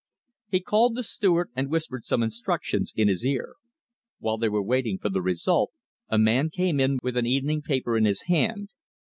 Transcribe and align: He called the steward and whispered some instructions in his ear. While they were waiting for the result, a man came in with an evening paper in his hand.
He 0.49 0.61
called 0.61 0.95
the 0.95 1.03
steward 1.03 1.51
and 1.55 1.69
whispered 1.69 2.05
some 2.05 2.23
instructions 2.23 2.91
in 2.95 3.07
his 3.07 3.23
ear. 3.23 3.53
While 4.17 4.39
they 4.39 4.49
were 4.49 4.63
waiting 4.63 4.97
for 4.97 5.09
the 5.09 5.21
result, 5.21 5.73
a 6.09 6.17
man 6.17 6.49
came 6.49 6.79
in 6.79 6.97
with 7.03 7.15
an 7.17 7.27
evening 7.27 7.61
paper 7.61 7.95
in 7.95 8.05
his 8.05 8.23
hand. 8.23 8.69